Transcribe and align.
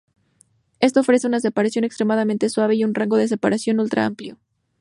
Esto 0.79 1.01
ofrece 1.01 1.27
una 1.27 1.39
separación 1.39 1.83
extremadamente 1.83 2.49
suave 2.49 2.73
y 2.75 2.83
un 2.83 2.95
rango 2.95 3.17
de 3.17 3.27
separación 3.27 3.79
"ultra-amplio". 3.79 4.39